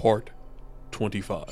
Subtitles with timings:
[0.00, 0.30] Part
[0.92, 1.44] 25.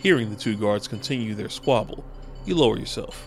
[0.00, 2.04] Hearing the two guards continue their squabble,
[2.46, 3.26] you lower yourself.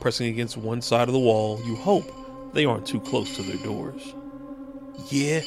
[0.00, 2.10] Pressing against one side of the wall, you hope
[2.54, 4.14] they aren't too close to their doors.
[5.10, 5.42] Yeah?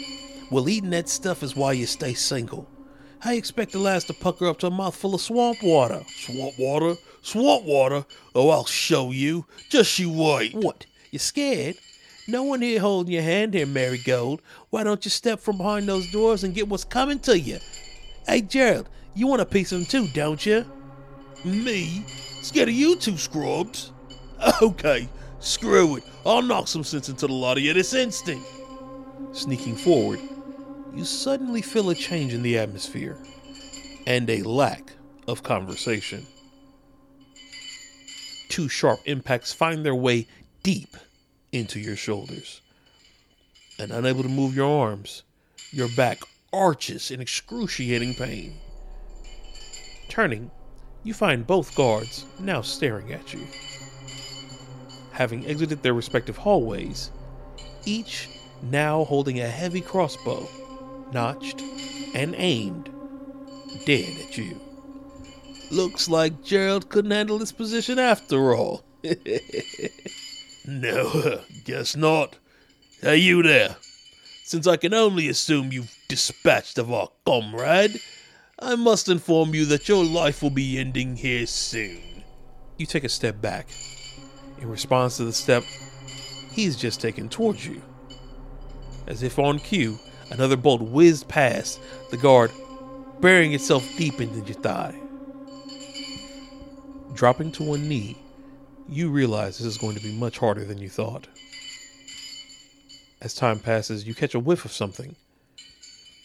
[0.52, 2.70] Well, eating that stuff is why you stay single.
[3.18, 6.04] How you expect the lass to pucker up to a mouthful of swamp water?
[6.08, 6.94] Swamp water?
[7.24, 8.06] Swamp water?
[8.36, 9.48] Oh, I'll show you.
[9.70, 10.54] Just you wait.
[10.54, 10.86] What?
[11.10, 11.78] You scared?
[12.32, 14.42] No one here holding your hand here, Marigold.
[14.70, 17.60] Why don't you step from behind those doors and get what's coming to you?
[18.26, 20.66] Hey, Gerald, you want a piece of them too, don't you?
[21.44, 22.06] Me?
[22.42, 23.92] Scared of you two scrubs?
[24.62, 25.10] Okay,
[25.40, 26.04] screw it.
[26.26, 28.42] I'll knock some sense into the lot of you this instant.
[29.34, 30.20] Sneaking forward,
[30.96, 33.18] you suddenly feel a change in the atmosphere
[34.08, 34.94] and a lack
[35.28, 36.26] of conversation.
[38.48, 40.28] Two sharp impacts find their way
[40.64, 40.96] deep
[41.52, 42.62] into your shoulders.
[43.80, 45.24] And unable to move your arms,
[45.72, 46.20] your back
[46.54, 48.54] arches in excruciating pain.
[50.10, 50.52] Turning,
[51.04, 53.48] you find both guards now staring at you.
[55.12, 57.12] Having exited their respective hallways,
[57.86, 58.30] each
[58.62, 60.48] now holding a heavy crossbow,
[61.12, 61.62] notched
[62.14, 62.90] and aimed
[63.86, 64.60] dead at you.
[65.72, 68.84] Looks like Gerald couldn't handle this position after all.
[70.66, 72.38] no, guess not.
[73.02, 73.78] Hey, you there.
[74.44, 78.00] Since I can only assume you've dispatched of our comrade,
[78.60, 82.24] I must inform you that your life will be ending here soon.
[82.78, 83.68] You take a step back.
[84.60, 85.64] In response to the step,
[86.52, 87.82] he's just taken towards you.
[89.08, 89.98] As if on cue,
[90.30, 91.80] another bolt whizzed past
[92.12, 92.52] the guard,
[93.20, 94.96] burying itself deep into your thigh.
[97.14, 98.18] Dropping to one knee,
[98.90, 101.28] you realize this is going to be much harder than you thought.
[103.22, 105.16] As time passes, you catch a whiff of something.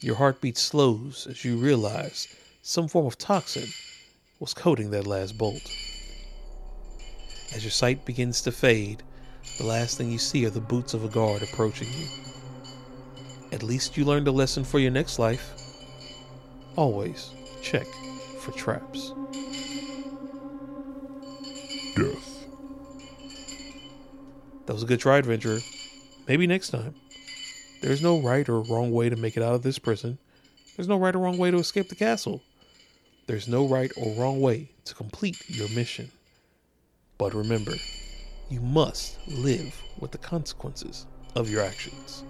[0.00, 2.28] Your heartbeat slows as you realize
[2.62, 3.68] some form of toxin
[4.40, 5.70] was coating that last bolt.
[7.54, 9.02] As your sight begins to fade,
[9.58, 12.06] the last thing you see are the boots of a guard approaching you.
[13.52, 15.54] At least you learned a lesson for your next life.
[16.76, 17.30] Always
[17.62, 17.86] check
[18.40, 19.12] for traps.
[24.66, 25.60] That was a good try, adventurer.
[26.26, 26.94] Maybe next time.
[27.82, 30.18] There's no right or wrong way to make it out of this prison.
[30.74, 32.42] There's no right or wrong way to escape the castle.
[33.26, 36.10] There's no right or wrong way to complete your mission.
[37.16, 37.74] But remember,
[38.48, 42.24] you must live with the consequences of your actions.